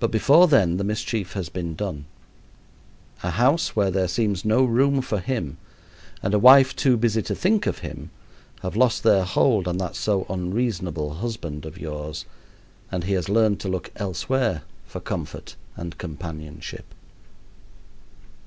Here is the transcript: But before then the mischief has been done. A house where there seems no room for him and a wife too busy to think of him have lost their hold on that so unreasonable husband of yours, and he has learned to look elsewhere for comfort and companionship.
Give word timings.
But 0.00 0.10
before 0.10 0.48
then 0.48 0.78
the 0.78 0.84
mischief 0.84 1.34
has 1.34 1.50
been 1.50 1.74
done. 1.74 2.06
A 3.22 3.32
house 3.32 3.76
where 3.76 3.90
there 3.90 4.08
seems 4.08 4.42
no 4.42 4.64
room 4.64 5.02
for 5.02 5.18
him 5.18 5.58
and 6.22 6.32
a 6.32 6.38
wife 6.38 6.74
too 6.74 6.96
busy 6.96 7.20
to 7.20 7.34
think 7.34 7.66
of 7.66 7.80
him 7.80 8.08
have 8.62 8.74
lost 8.74 9.02
their 9.02 9.22
hold 9.24 9.68
on 9.68 9.76
that 9.76 9.96
so 9.96 10.24
unreasonable 10.30 11.16
husband 11.16 11.66
of 11.66 11.76
yours, 11.78 12.24
and 12.90 13.04
he 13.04 13.12
has 13.12 13.28
learned 13.28 13.60
to 13.60 13.68
look 13.68 13.90
elsewhere 13.96 14.62
for 14.86 15.00
comfort 15.00 15.56
and 15.76 15.98
companionship. 15.98 16.94